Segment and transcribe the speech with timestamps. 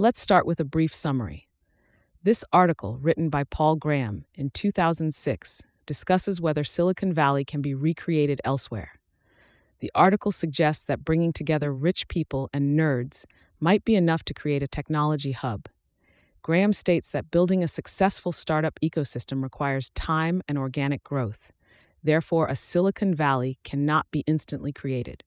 [0.00, 1.48] Let's start with a brief summary.
[2.22, 8.40] This article, written by Paul Graham in 2006, discusses whether Silicon Valley can be recreated
[8.44, 9.00] elsewhere.
[9.80, 13.24] The article suggests that bringing together rich people and nerds
[13.58, 15.66] might be enough to create a technology hub.
[16.42, 21.50] Graham states that building a successful startup ecosystem requires time and organic growth.
[22.04, 25.24] Therefore, a Silicon Valley cannot be instantly created.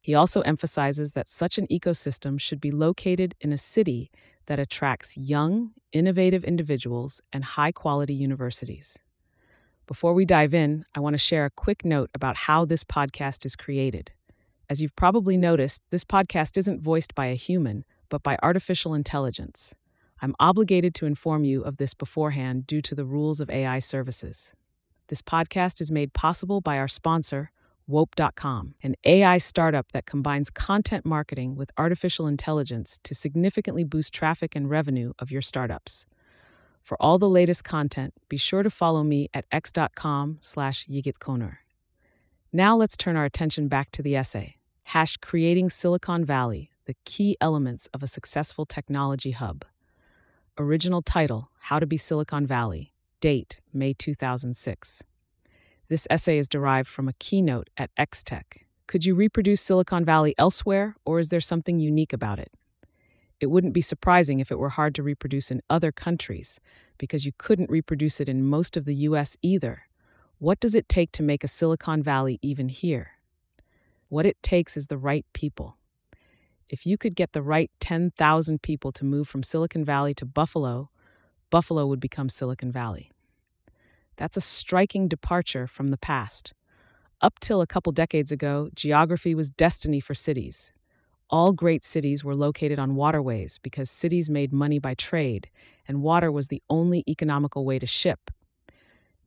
[0.00, 4.10] He also emphasizes that such an ecosystem should be located in a city
[4.46, 8.98] that attracts young, innovative individuals and high quality universities.
[9.86, 13.44] Before we dive in, I want to share a quick note about how this podcast
[13.44, 14.12] is created.
[14.68, 19.74] As you've probably noticed, this podcast isn't voiced by a human, but by artificial intelligence.
[20.22, 24.54] I'm obligated to inform you of this beforehand due to the rules of AI services.
[25.08, 27.50] This podcast is made possible by our sponsor,
[27.90, 34.54] Wope.com, an AI startup that combines content marketing with artificial intelligence to significantly boost traffic
[34.54, 36.06] and revenue of your startups.
[36.80, 41.58] For all the latest content, be sure to follow me at x.com slash yigitkoner.
[42.52, 47.36] Now let's turn our attention back to the essay, Hash Creating Silicon Valley, the key
[47.40, 49.64] elements of a successful technology hub.
[50.58, 52.92] Original title, How to be Silicon Valley.
[53.20, 55.02] Date, May 2006.
[55.90, 58.62] This essay is derived from a keynote at XTech.
[58.86, 62.52] Could you reproduce Silicon Valley elsewhere, or is there something unique about it?
[63.40, 66.60] It wouldn't be surprising if it were hard to reproduce in other countries,
[66.96, 69.82] because you couldn't reproduce it in most of the US either.
[70.38, 73.14] What does it take to make a Silicon Valley even here?
[74.08, 75.76] What it takes is the right people.
[76.68, 80.90] If you could get the right 10,000 people to move from Silicon Valley to Buffalo,
[81.50, 83.10] Buffalo would become Silicon Valley.
[84.20, 86.52] That's a striking departure from the past.
[87.22, 90.74] Up till a couple decades ago, geography was destiny for cities.
[91.30, 95.48] All great cities were located on waterways because cities made money by trade,
[95.88, 98.30] and water was the only economical way to ship.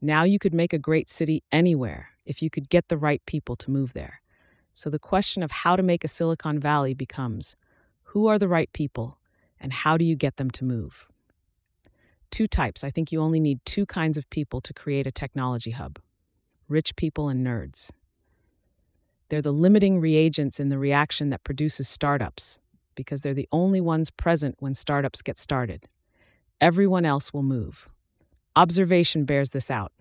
[0.00, 3.56] Now you could make a great city anywhere if you could get the right people
[3.56, 4.20] to move there.
[4.74, 7.56] So the question of how to make a Silicon Valley becomes
[8.04, 9.18] who are the right people,
[9.58, 11.08] and how do you get them to move?
[12.34, 12.82] Two types.
[12.82, 16.00] I think you only need two kinds of people to create a technology hub
[16.68, 17.92] rich people and nerds.
[19.28, 22.60] They're the limiting reagents in the reaction that produces startups,
[22.96, 25.84] because they're the only ones present when startups get started.
[26.60, 27.88] Everyone else will move.
[28.56, 29.92] Observation bears this out.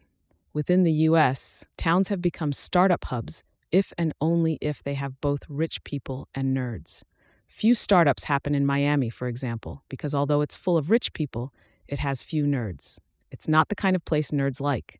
[0.53, 5.43] Within the US, towns have become startup hubs if and only if they have both
[5.47, 7.03] rich people and nerds.
[7.45, 11.53] Few startups happen in Miami, for example, because although it's full of rich people,
[11.87, 12.99] it has few nerds.
[13.31, 14.99] It's not the kind of place nerds like.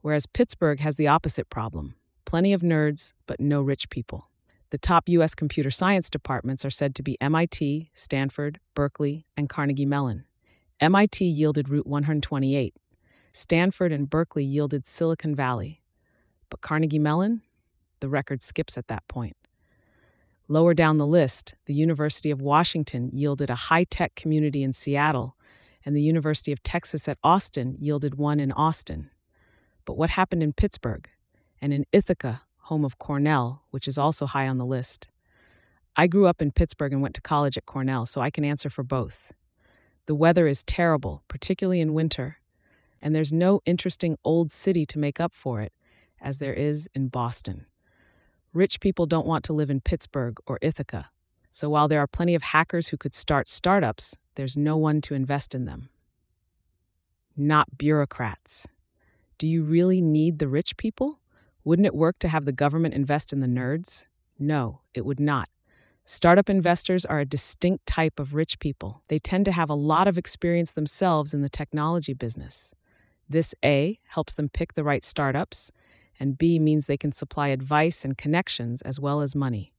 [0.00, 1.94] Whereas Pittsburgh has the opposite problem
[2.24, 4.30] plenty of nerds, but no rich people.
[4.70, 5.34] The top U.S.
[5.34, 10.24] computer science departments are said to be MIT, Stanford, Berkeley, and Carnegie Mellon.
[10.80, 12.74] MIT yielded Route 128.
[13.34, 15.82] Stanford and Berkeley yielded Silicon Valley.
[16.48, 17.42] But Carnegie Mellon?
[18.00, 19.36] The record skips at that point.
[20.48, 25.36] Lower down the list, the University of Washington yielded a high tech community in Seattle,
[25.84, 29.10] and the University of Texas at Austin yielded one in Austin.
[29.84, 31.08] But what happened in Pittsburgh?
[31.62, 35.08] and in Ithaca, home of Cornell, which is also high on the list.
[35.94, 38.68] I grew up in Pittsburgh and went to college at Cornell, so I can answer
[38.68, 39.32] for both.
[40.06, 42.38] The weather is terrible, particularly in winter,
[43.00, 45.72] and there's no interesting old city to make up for it,
[46.20, 47.66] as there is in Boston.
[48.52, 51.10] Rich people don't want to live in Pittsburgh or Ithaca,
[51.54, 55.14] so while there are plenty of hackers who could start startups, there's no one to
[55.14, 55.90] invest in them.
[57.36, 58.66] Not bureaucrats.
[59.36, 61.20] Do you really need the rich people?
[61.62, 64.06] Wouldn't it work to have the government invest in the nerds?
[64.38, 65.50] No, it would not.
[66.06, 69.02] Startup investors are a distinct type of rich people.
[69.08, 72.74] They tend to have a lot of experience themselves in the technology business.
[73.28, 75.70] This A helps them pick the right startups,
[76.18, 79.74] and B means they can supply advice and connections as well as money.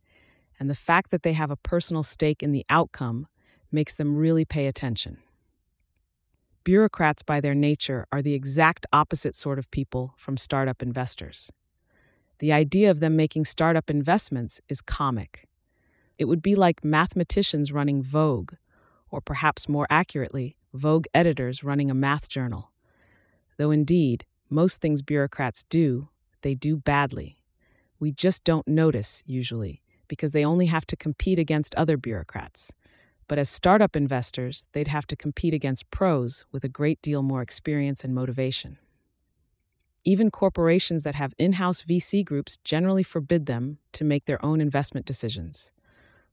[0.60, 3.28] And the fact that they have a personal stake in the outcome
[3.72, 5.18] makes them really pay attention.
[6.64, 11.52] Bureaucrats, by their nature, are the exact opposite sort of people from startup investors.
[12.40, 15.48] The idea of them making startup investments is comic.
[16.18, 18.54] It would be like mathematicians running Vogue,
[19.10, 22.72] or perhaps more accurately, Vogue editors running a math journal.
[23.58, 26.10] Though indeed, most things bureaucrats do,
[26.42, 27.38] they do badly.
[28.00, 32.72] We just don't notice, usually, because they only have to compete against other bureaucrats.
[33.28, 37.42] But as startup investors, they'd have to compete against pros with a great deal more
[37.42, 38.78] experience and motivation.
[40.06, 44.60] Even corporations that have in house VC groups generally forbid them to make their own
[44.60, 45.72] investment decisions.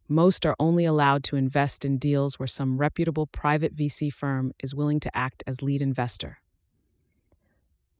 [0.08, 4.74] Most are only allowed to invest in deals where some reputable private VC firm is
[4.74, 6.38] willing to act as lead investor.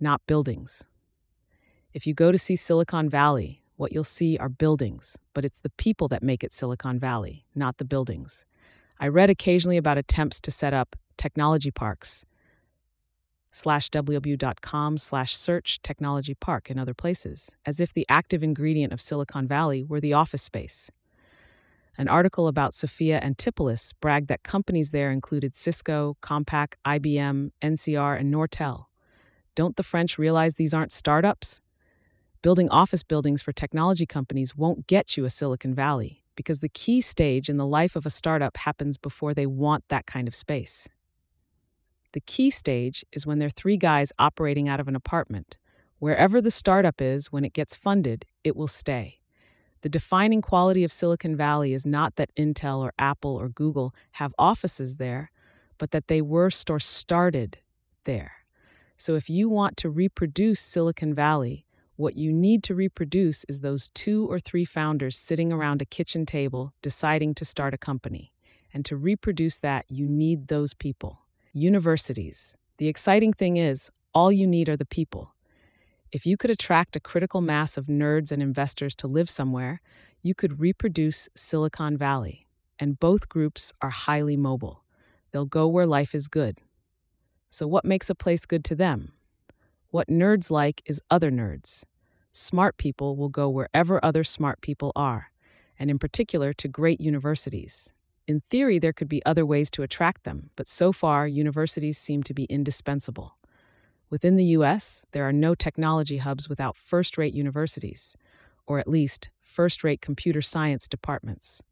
[0.00, 0.84] Not buildings.
[1.92, 5.70] If you go to see Silicon Valley, what you'll see are buildings, but it's the
[5.70, 8.44] people that make it Silicon Valley, not the buildings.
[9.00, 12.26] I read occasionally about attempts to set up technology parks
[13.50, 19.00] slash www.com slash search technology park in other places, as if the active ingredient of
[19.00, 20.90] Silicon Valley were the office space.
[21.98, 28.32] An article about Sophia Antipolis bragged that companies there included Cisco, Compaq, IBM, NCR, and
[28.32, 28.86] Nortel.
[29.54, 31.60] Don't the French realize these aren't startups?
[32.42, 37.02] Building office buildings for technology companies won't get you a Silicon Valley because the key
[37.02, 40.88] stage in the life of a startup happens before they want that kind of space.
[42.12, 45.58] The key stage is when they're three guys operating out of an apartment.
[45.98, 49.20] Wherever the startup is when it gets funded, it will stay.
[49.82, 54.32] The defining quality of Silicon Valley is not that Intel or Apple or Google have
[54.38, 55.30] offices there,
[55.76, 57.58] but that they were or started
[58.04, 58.32] there.
[58.96, 61.66] So if you want to reproduce Silicon Valley,
[62.00, 66.24] what you need to reproduce is those two or three founders sitting around a kitchen
[66.24, 68.32] table deciding to start a company.
[68.72, 71.26] And to reproduce that, you need those people.
[71.52, 72.56] Universities.
[72.78, 75.34] The exciting thing is, all you need are the people.
[76.10, 79.82] If you could attract a critical mass of nerds and investors to live somewhere,
[80.22, 82.46] you could reproduce Silicon Valley.
[82.78, 84.84] And both groups are highly mobile.
[85.32, 86.60] They'll go where life is good.
[87.50, 89.12] So, what makes a place good to them?
[89.90, 91.84] What nerds like is other nerds.
[92.32, 95.32] Smart people will go wherever other smart people are,
[95.78, 97.92] and in particular to great universities.
[98.28, 102.22] In theory, there could be other ways to attract them, but so far, universities seem
[102.22, 103.36] to be indispensable.
[104.10, 108.16] Within the US, there are no technology hubs without first rate universities,
[108.64, 111.64] or at least first rate computer science departments.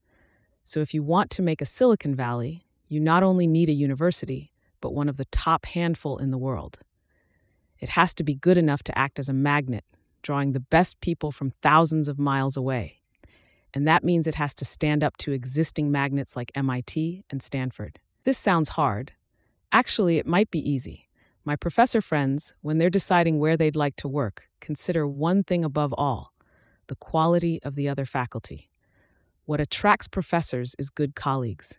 [0.64, 4.52] So, if you want to make a Silicon Valley, you not only need a university,
[4.80, 6.78] but one of the top handful in the world.
[7.78, 9.84] It has to be good enough to act as a magnet,
[10.28, 12.98] drawing the best people from thousands of miles away
[13.74, 18.00] and that means it has to stand up to existing magnets like MIT and Stanford.
[18.24, 19.12] This sounds hard.
[19.72, 21.08] Actually, it might be easy.
[21.44, 25.94] My professor friends, when they're deciding where they'd like to work, consider one thing above
[25.96, 26.32] all
[26.88, 28.70] the quality of the other faculty.
[29.44, 31.76] What attracts professors is good colleagues.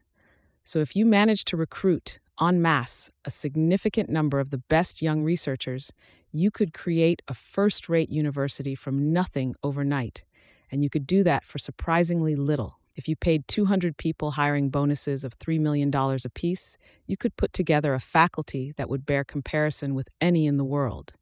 [0.63, 5.23] So if you manage to recruit en masse a significant number of the best young
[5.23, 5.91] researchers,
[6.31, 10.23] you could create a first rate university from nothing overnight
[10.71, 12.79] and you could do that for surprisingly little.
[12.95, 17.93] If you paid 200 people hiring bonuses of $3 million apiece, you could put together
[17.93, 21.13] a faculty that would bear comparison with any in the world.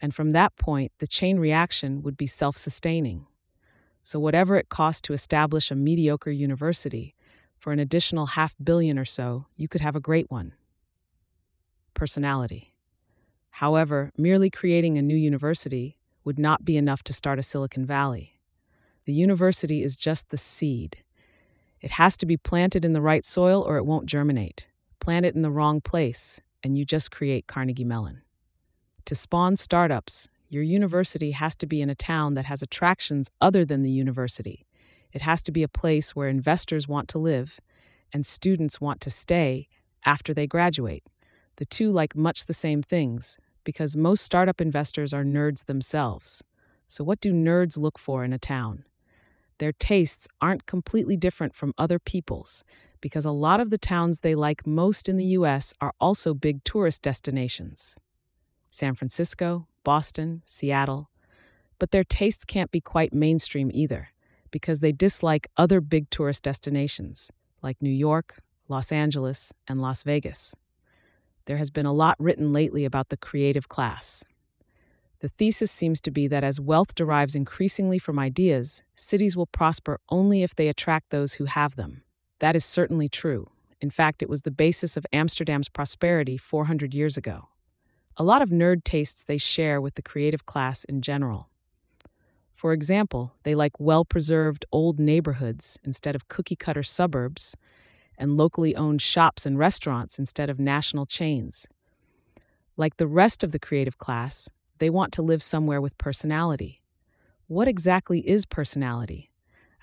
[0.00, 3.26] And from that point, the chain reaction would be self sustaining.
[4.02, 7.14] So, whatever it costs to establish a mediocre university,
[7.56, 10.52] for an additional half billion or so, you could have a great one.
[11.94, 12.73] Personality.
[13.58, 18.40] However, merely creating a new university would not be enough to start a Silicon Valley.
[19.04, 21.04] The university is just the seed.
[21.80, 24.66] It has to be planted in the right soil or it won't germinate.
[24.98, 28.22] Plant it in the wrong place, and you just create Carnegie Mellon.
[29.04, 33.64] To spawn startups, your university has to be in a town that has attractions other
[33.64, 34.66] than the university.
[35.12, 37.60] It has to be a place where investors want to live
[38.12, 39.68] and students want to stay
[40.04, 41.04] after they graduate.
[41.56, 46.42] The two like much the same things because most startup investors are nerds themselves.
[46.86, 48.84] So, what do nerds look for in a town?
[49.58, 52.64] their tastes aren't completely different from other people's
[53.00, 56.64] because a lot of the towns they like most in the US are also big
[56.64, 57.96] tourist destinations
[58.70, 61.08] San Francisco, Boston, Seattle.
[61.78, 64.08] But their tastes can't be quite mainstream either
[64.50, 67.30] because they dislike other big tourist destinations
[67.62, 70.56] like New York, Los Angeles, and Las Vegas.
[71.46, 74.24] There has been a lot written lately about the creative class,
[75.24, 79.98] the thesis seems to be that as wealth derives increasingly from ideas, cities will prosper
[80.10, 82.02] only if they attract those who have them.
[82.40, 83.48] That is certainly true.
[83.80, 87.48] In fact, it was the basis of Amsterdam's prosperity 400 years ago.
[88.18, 91.48] A lot of nerd tastes they share with the creative class in general.
[92.52, 97.56] For example, they like well preserved old neighborhoods instead of cookie cutter suburbs,
[98.18, 101.66] and locally owned shops and restaurants instead of national chains.
[102.76, 106.82] Like the rest of the creative class, they want to live somewhere with personality.
[107.46, 109.30] What exactly is personality?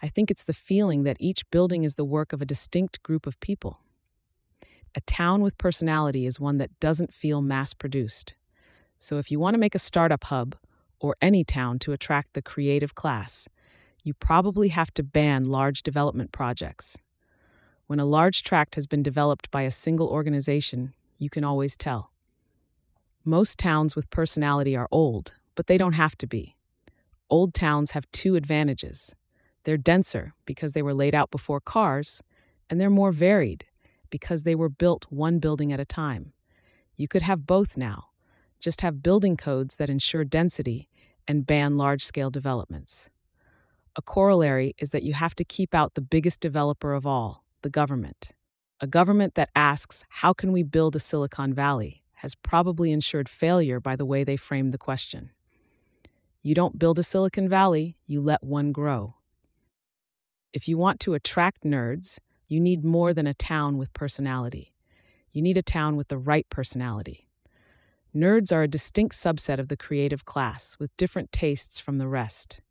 [0.02, 3.28] I think it's the feeling that each building is the work of a distinct group
[3.28, 3.80] of people.
[4.96, 8.34] A town with personality is one that doesn't feel mass produced.
[8.98, 10.56] So if you want to make a startup hub,
[11.02, 13.50] or any town to attract the creative class,
[14.04, 16.98] you probably have to ban large development projects.
[17.92, 22.14] When a large tract has been developed by a single organization, you can always tell.
[23.26, 26.56] Most towns with personality are old, but they don't have to be.
[27.30, 29.14] Old towns have two advantages
[29.66, 32.22] they're denser because they were laid out before cars,
[32.70, 33.66] and they're more varied
[34.10, 36.32] because they were built one building at a time.
[36.96, 38.06] You could have both now,
[38.58, 40.88] just have building codes that ensure density
[41.28, 43.10] and ban large scale developments.
[43.98, 47.70] A corollary is that you have to keep out the biggest developer of all, the
[47.70, 48.32] government.
[48.80, 52.02] A government that asks, How can we build a Silicon Valley?
[52.22, 55.32] has probably ensured failure by the way they framed the question.
[56.44, 59.16] You don't build a Silicon Valley, you let one grow.
[60.54, 64.72] If you want to attract nerds, you need more than a town with personality.
[65.32, 67.28] You need a town with the right personality.
[68.16, 72.62] Nerds are a distinct subset of the creative class with different tastes from the rest.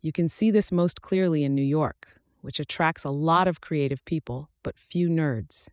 [0.00, 4.04] You can see this most clearly in New York, which attracts a lot of creative
[4.04, 5.68] people, but few nerds.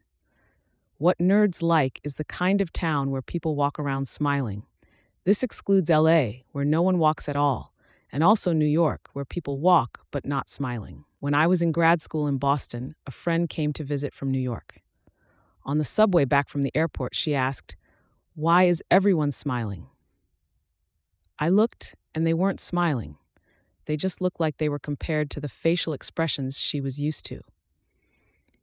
[0.98, 4.64] What nerds like is the kind of town where people walk around smiling,
[5.28, 7.74] this excludes LA, where no one walks at all,
[8.14, 11.04] and also New York, where people walk but not smiling.
[11.20, 14.40] When I was in grad school in Boston, a friend came to visit from New
[14.40, 14.80] York.
[15.66, 17.76] On the subway back from the airport, she asked,
[18.36, 19.88] Why is everyone smiling?
[21.38, 23.18] I looked, and they weren't smiling.
[23.88, 27.42] They just looked like they were compared to the facial expressions she was used to.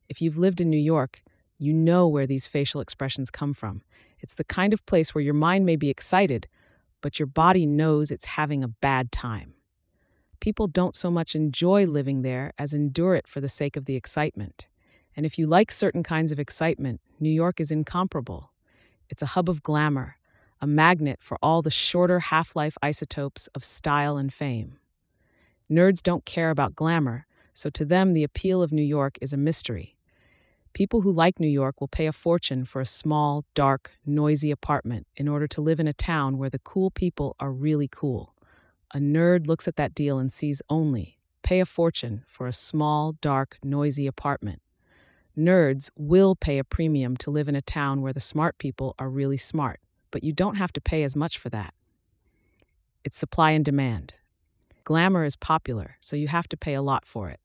[0.07, 1.23] If you've lived in New York,
[1.57, 3.81] you know where these facial expressions come from.
[4.21, 6.47] It's the kind of place where your mind may be excited,
[7.00, 9.54] but your body knows it's having a bad time.
[10.40, 13.97] People don't so much enjoy living there as endure it for the sake of the
[13.97, 14.69] excitement.
[15.16, 18.52] And if you like certain kinds of excitement, New York is incomparable.
[19.09, 20.19] It's a hub of glamour,
[20.61, 24.76] a magnet for all the shorter half life isotopes of style and fame.
[25.71, 29.38] Nerds don't care about glamour, so to them, the appeal of New York is a
[29.38, 29.97] mystery.
[30.75, 35.06] People who like New York will pay a fortune for a small, dark, noisy apartment
[35.16, 38.35] in order to live in a town where the cool people are really cool.
[38.92, 43.12] A nerd looks at that deal and sees only pay a fortune for a small,
[43.21, 44.61] dark, noisy apartment.
[45.37, 49.11] Nerds will pay a premium to live in a town where the smart people are
[49.11, 49.78] really smart,
[50.11, 51.75] but you don't have to pay as much for that.
[53.04, 54.14] It's supply and demand.
[54.85, 57.41] Glamour is popular, so you have to pay a lot for it.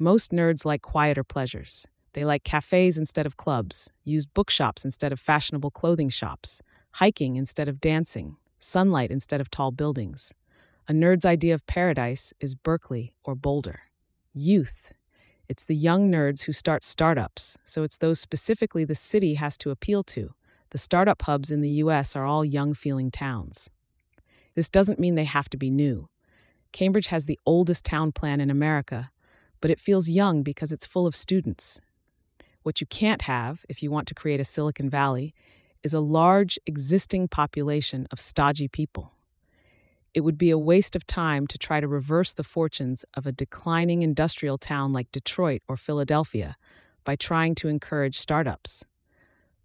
[0.00, 1.86] Most nerds like quieter pleasures.
[2.12, 7.68] They like cafes instead of clubs, use bookshops instead of fashionable clothing shops, hiking instead
[7.68, 10.34] of dancing, sunlight instead of tall buildings.
[10.88, 13.82] A nerd's idea of paradise is Berkeley or Boulder.
[14.34, 14.92] Youth.
[15.48, 19.70] It's the young nerds who start startups, so it's those specifically the city has to
[19.70, 20.34] appeal to.
[20.70, 23.70] The startup hubs in the US are all young feeling towns.
[24.56, 26.08] This doesn't mean they have to be new.
[26.76, 29.10] Cambridge has the oldest town plan in America,
[29.62, 31.80] but it feels young because it's full of students,
[32.64, 35.34] what you can't have if you want to create a Silicon Valley
[35.82, 39.14] is a large existing population of stodgy people.
[40.12, 43.32] It would be a waste of time to try to reverse the fortunes of a
[43.32, 46.58] declining industrial town like Detroit or Philadelphia
[47.04, 48.84] by trying to encourage startups.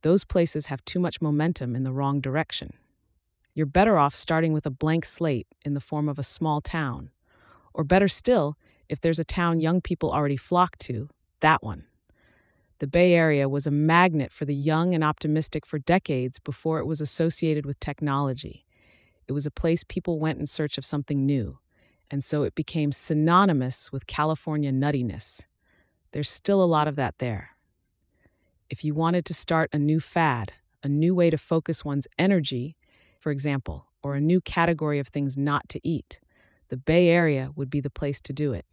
[0.02, 2.72] Those places have too much momentum in the wrong direction.
[3.54, 7.12] You're better off starting with a blank slate in the form of a small town.
[7.74, 11.10] Or better still, if there's a town young people already flock to,
[11.42, 11.86] that one.
[12.80, 16.86] The Bay Area was a magnet for the young and optimistic for decades before it
[16.86, 18.66] was associated with technology.
[19.28, 21.60] It was a place people went in search of something new,
[22.10, 25.46] and so it became synonymous with California nuttiness.
[26.12, 27.52] There's still a lot of that there.
[28.70, 32.76] If you wanted to start a new fad, a new way to focus one's energy,
[33.22, 36.20] for example, or a new category of things not to eat,
[36.70, 38.66] the Bay Area would be the place to do it.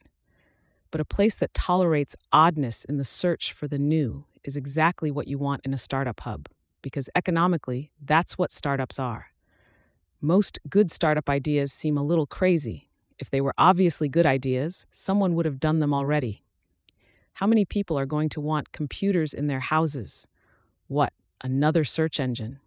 [0.91, 5.29] But a place that tolerates oddness in the search for the new is exactly what
[5.29, 6.49] you want in a startup hub,
[6.81, 9.27] because economically, that's what startups are.
[10.23, 12.89] Most good startup ideas seem a little crazy.
[13.19, 16.43] If they were obviously good ideas, someone would have done them already.
[17.35, 20.27] How many people are going to want computers in their houses?
[20.87, 21.13] What,
[21.43, 22.61] another search engine?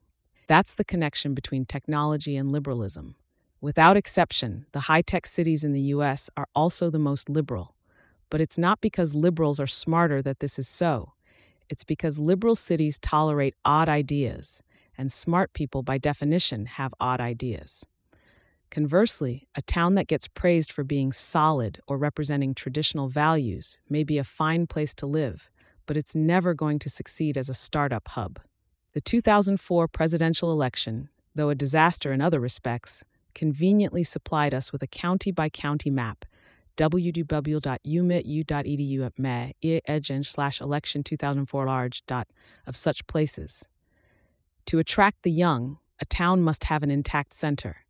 [0.51, 3.15] That's the connection between technology and liberalism.
[3.62, 7.77] Without exception, the high tech cities in the US are also the most liberal.
[8.29, 11.13] But it's not because liberals are smarter that this is so.
[11.70, 14.62] It's because liberal cities tolerate odd ideas,
[14.98, 17.86] and smart people, by definition, have odd ideas.
[18.70, 24.17] Conversely, a town that gets praised for being solid or representing traditional values may be
[24.17, 25.50] a fine place to live,
[25.86, 28.38] but it's never going to succeed as a startup hub.
[28.93, 34.88] The 2004 presidential election, though a disaster in other respects, conveniently supplied us with a
[34.88, 36.25] county by county map
[36.77, 37.60] www.umitu.edu
[39.17, 42.27] me edgen slash election 2004 large dot
[42.65, 43.67] of such places.
[44.65, 47.86] To attract the young, a town must have an intact center.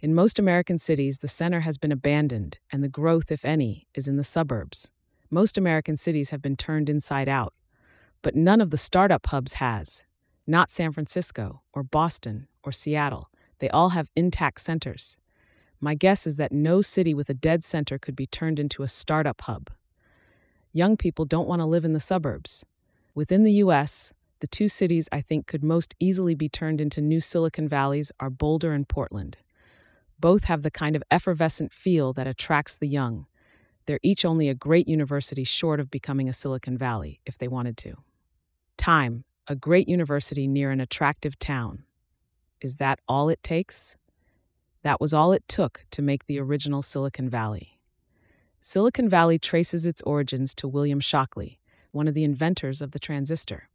[0.00, 4.06] In most American cities, the center has been abandoned, and the growth, if any, is
[4.06, 4.90] in the suburbs.
[5.30, 7.54] Most American cities have been turned inside out,
[8.20, 10.04] but none of the startup hubs has.
[10.46, 13.30] Not San Francisco, or Boston, or Seattle.
[13.60, 15.16] They all have intact centers.
[15.80, 18.88] My guess is that no city with a dead center could be turned into a
[18.88, 19.70] startup hub.
[20.72, 22.66] Young people don't want to live in the suburbs.
[23.14, 27.20] Within the US, the two cities I think could most easily be turned into new
[27.20, 29.38] Silicon Valleys are Boulder and Portland.
[30.18, 33.26] Both have the kind of effervescent feel that attracts the young.
[33.86, 37.76] They're each only a great university short of becoming a Silicon Valley, if they wanted
[37.78, 37.94] to.
[38.76, 41.84] Time, a great university near an attractive town.
[42.60, 43.96] Is that all it takes?
[44.82, 47.78] That was all it took to make the original Silicon Valley.
[48.60, 51.58] Silicon Valley traces its origins to William Shockley,
[51.92, 53.68] one of the inventors of the transistor.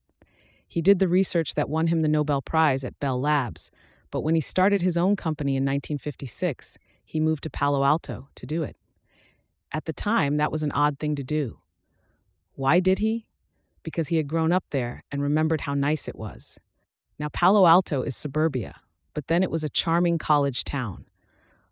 [0.68, 3.72] He did the research that won him the Nobel Prize at Bell Labs,
[4.10, 8.46] but when he started his own company in 1956, he moved to Palo Alto to
[8.48, 8.76] do it.
[9.72, 11.60] At the time, that was an odd thing to do.
[12.56, 13.28] Why did he?
[13.83, 16.59] Because he had grown up there and remembered how nice it was.
[17.17, 18.75] Now, Palo Alto is suburbia,
[19.13, 21.05] but then it was a charming college town.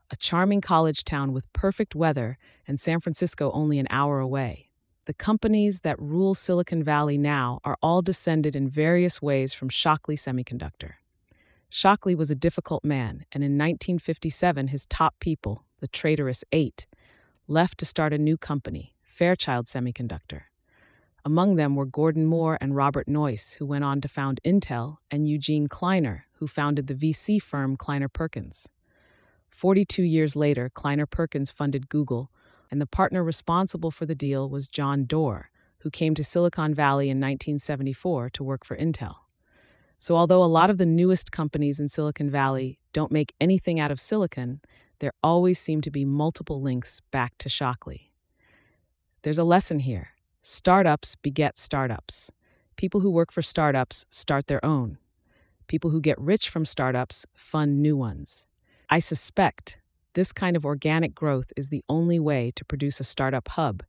[0.09, 2.37] A charming college town with perfect weather
[2.67, 4.69] and San Francisco only an hour away.
[5.05, 10.17] The companies that rule Silicon Valley now are all descended in various ways from Shockley
[10.17, 10.95] Semiconductor.
[11.69, 16.87] Shockley was a difficult man, and in 1957, his top people, the traitorous Eight,
[17.47, 20.43] left to start a new company, Fairchild Semiconductor.
[21.27, 25.27] Among them were Gordon Moore and Robert Noyce, who went on to found Intel, and
[25.27, 28.69] Eugene Kleiner, who founded the VC firm Kleiner Perkins.
[29.49, 32.31] 42 years later, Kleiner Perkins funded Google,
[32.71, 37.09] and the partner responsible for the deal was John Doerr, who came to Silicon Valley
[37.09, 39.15] in 1974 to work for Intel.
[39.97, 43.91] So, although a lot of the newest companies in Silicon Valley don't make anything out
[43.91, 44.61] of silicon,
[44.99, 48.13] there always seem to be multiple links back to Shockley.
[49.23, 50.11] There's a lesson here
[50.49, 52.31] startups beget startups.
[52.77, 54.97] People who work for startups start their own.
[55.67, 58.47] People who get rich from startups fund new ones.
[58.89, 59.77] I suspect
[60.13, 63.83] this kind of organic growth is the only way to produce a startup hub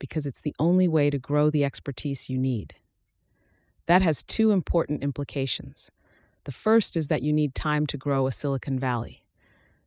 [0.00, 2.74] because it's the only way to grow the expertise you need.
[3.86, 5.92] That has two important implications.
[6.42, 9.22] The first is that you need time to grow a Silicon Valley.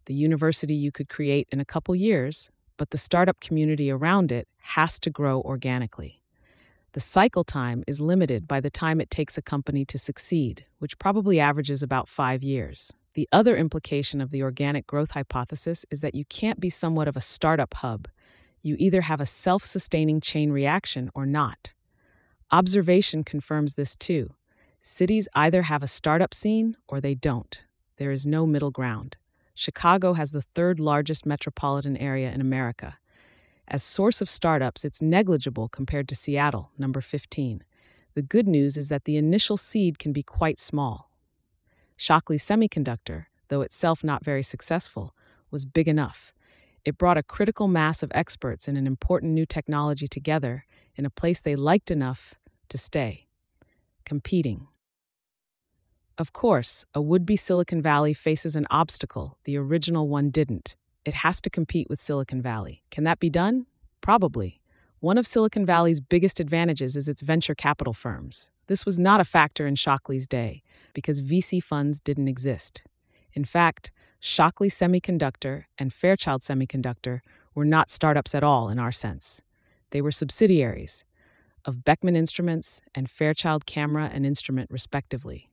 [0.06, 4.48] The university you could create in a couple years, but the startup community around it
[4.58, 6.22] has to grow organically.
[6.94, 11.00] The cycle time is limited by the time it takes a company to succeed, which
[11.00, 12.94] probably averages about five years.
[13.16, 17.18] The other implication of the organic growth hypothesis is that you can't be somewhat of
[17.18, 18.08] a startup hub.
[18.62, 21.74] You either have a self sustaining chain reaction or not.
[22.52, 24.36] Observation confirms this too.
[24.80, 27.64] Cities either have a startup scene or they don't.
[27.98, 29.18] There is no middle ground.
[29.56, 32.98] Chicago has the third largest metropolitan area in America.
[33.68, 37.64] As source of startups, it's negligible compared to Seattle, number 15.
[38.16, 41.10] The good news is that the initial seed can be quite small.
[41.96, 45.16] Shockley Semiconductor, though itself not very successful,
[45.50, 46.34] was big enough.
[46.84, 51.10] It brought a critical mass of experts in an important new technology together in a
[51.10, 52.36] place they liked enough
[52.70, 53.28] to stay.
[54.06, 54.68] Competing.
[56.18, 60.76] Of course, a would be Silicon Valley faces an obstacle the original one didn't.
[61.06, 62.84] It has to compete with Silicon Valley.
[62.92, 63.66] Can that be done?
[64.00, 64.62] Probably.
[65.00, 68.52] One of Silicon Valley's biggest advantages is its venture capital firms.
[68.68, 70.62] This was not a factor in Shockley's day
[70.94, 72.84] because VC funds didn't exist.
[73.34, 77.22] In fact, Shockley Semiconductor and Fairchild Semiconductor
[77.56, 79.44] were not startups at all in our sense.
[79.90, 81.04] They were subsidiaries
[81.66, 85.50] of Beckman Instruments and Fairchild Camera and Instrument, respectively.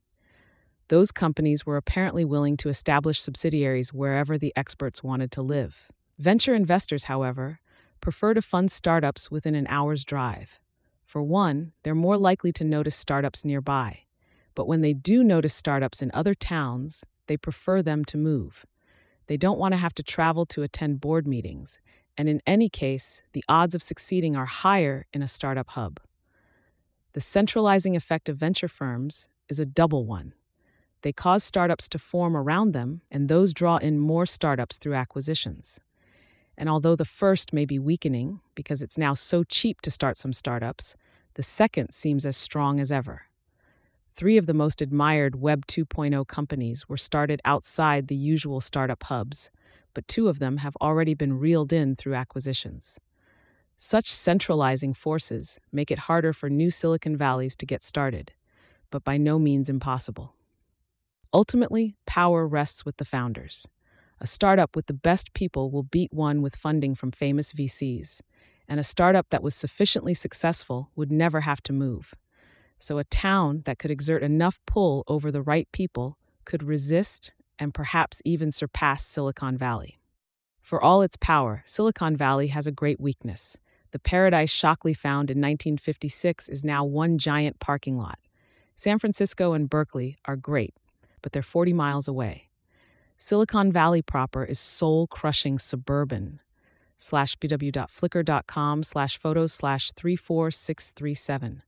[0.90, 5.92] Those companies were apparently willing to establish subsidiaries wherever the experts wanted to live.
[6.18, 7.60] Venture investors, however,
[8.00, 10.58] prefer to fund startups within an hour's drive.
[11.04, 14.00] For one, they're more likely to notice startups nearby.
[14.56, 18.66] But when they do notice startups in other towns, they prefer them to move.
[19.28, 21.78] They don't want to have to travel to attend board meetings,
[22.18, 26.00] and in any case, the odds of succeeding are higher in a startup hub.
[27.12, 30.34] The centralizing effect of venture firms is a double one.
[31.02, 35.80] They cause startups to form around them, and those draw in more startups through acquisitions.
[36.58, 40.34] And although the first may be weakening because it's now so cheap to start some
[40.34, 40.94] startups,
[41.34, 43.22] the second seems as strong as ever.
[44.12, 49.50] Three of the most admired Web 2.0 companies were started outside the usual startup hubs,
[49.94, 52.98] but two of them have already been reeled in through acquisitions.
[53.76, 58.32] Such centralizing forces make it harder for new Silicon Valleys to get started,
[58.90, 60.34] but by no means impossible.
[61.32, 63.68] Ultimately, power rests with the founders.
[64.20, 68.20] A startup with the best people will beat one with funding from famous VCs,
[68.68, 72.14] and a startup that was sufficiently successful would never have to move.
[72.78, 77.74] So, a town that could exert enough pull over the right people could resist and
[77.74, 80.00] perhaps even surpass Silicon Valley.
[80.60, 83.58] For all its power, Silicon Valley has a great weakness.
[83.92, 88.18] The paradise Shockley found in 1956 is now one giant parking lot.
[88.76, 90.74] San Francisco and Berkeley are great,
[91.22, 92.48] but they're 40 miles away.
[93.16, 96.40] Silicon Valley proper is soul crushing suburban.
[96.96, 101.62] Slash bw.flickr.com slash photos slash 34637.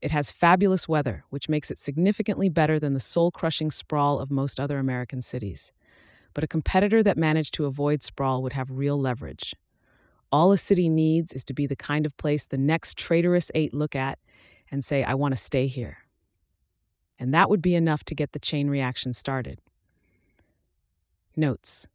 [0.00, 4.30] It has fabulous weather, which makes it significantly better than the soul crushing sprawl of
[4.30, 5.72] most other American cities.
[6.32, 9.54] But a competitor that managed to avoid sprawl would have real leverage.
[10.32, 13.74] All a city needs is to be the kind of place the next traitorous eight
[13.74, 14.18] look at
[14.70, 15.98] and say, I want to stay here.
[17.20, 19.60] And that would be enough to get the chain reaction started.
[21.36, 21.86] Notes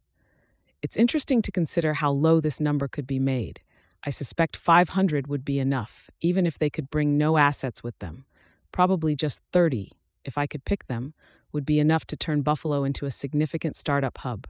[0.80, 3.60] It's interesting to consider how low this number could be made.
[4.04, 8.24] I suspect 500 would be enough, even if they could bring no assets with them.
[8.70, 9.90] Probably just 30,
[10.24, 11.12] if I could pick them,
[11.52, 14.46] would be enough to turn Buffalo into a significant startup hub.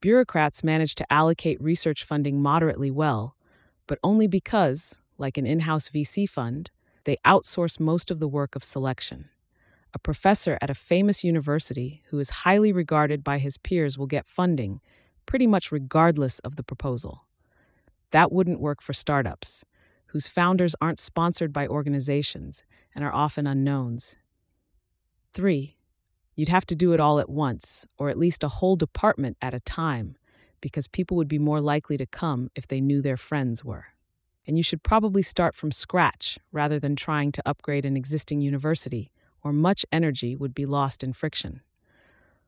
[0.00, 3.36] Bureaucrats manage to allocate research funding moderately well,
[3.86, 6.70] but only because, like an in house VC fund,
[7.06, 9.30] they outsource most of the work of selection
[9.96, 14.26] a professor at a famous university who is highly regarded by his peers will get
[14.26, 14.78] funding,
[15.24, 17.24] pretty much regardless of the proposal.
[18.10, 19.64] That wouldn't work for startups,
[20.08, 22.62] whose founders aren't sponsored by organizations
[22.94, 24.18] and are often unknowns.
[25.32, 25.78] Three,
[26.34, 29.54] you'd have to do it all at once, or at least a whole department at
[29.54, 30.16] a time,
[30.60, 33.86] because people would be more likely to come if they knew their friends were.
[34.46, 39.10] And you should probably start from scratch rather than trying to upgrade an existing university
[39.42, 41.60] or much energy would be lost in friction.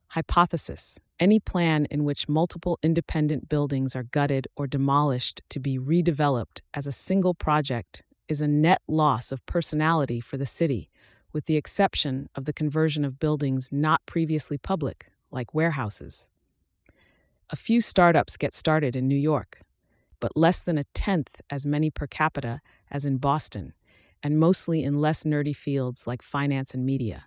[0.09, 6.61] Hypothesis any plan in which multiple independent buildings are gutted or demolished to be redeveloped
[6.73, 10.91] as a single project is a net loss of personality for the city,
[11.33, 16.31] with the exception of the conversion of buildings not previously public, like warehouses.
[17.51, 19.63] A few startups get started in New York,
[20.21, 23.73] but less than a tenth as many per capita as in Boston,
[24.23, 27.27] and mostly in less nerdy fields like finance and media.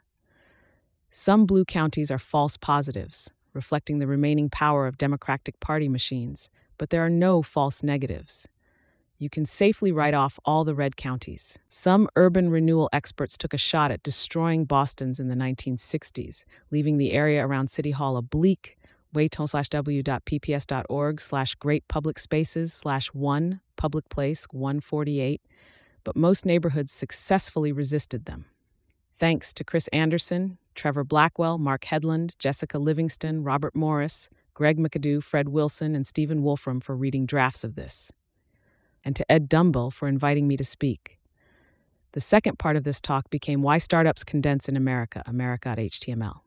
[1.10, 6.90] Some blue counties are false positives, reflecting the remaining power of Democratic Party machines, but
[6.90, 8.48] there are no false negatives.
[9.18, 11.60] You can safely write off all the red counties.
[11.70, 17.12] Some urban renewal experts took a shot at destroying Boston's in the 1960s, leaving the
[17.12, 18.80] area around City Hall a bleak,
[19.14, 25.42] wayton slash w.pps.org slash great public spaces slash one public place 148
[26.04, 28.46] but most neighborhoods successfully resisted them.
[29.18, 35.50] Thanks to Chris Anderson, Trevor Blackwell, Marc Hedlund, Jessica Livingston, Robert Morris, Greg McAdoo, Fred
[35.50, 38.12] Wilson, and Stephen Wolfram for reading drafts of this,
[39.04, 41.20] and to Ed Dumbill for inviting me to speak.
[42.14, 46.42] The second part of this talk became Why Startups Condense in America, America.html.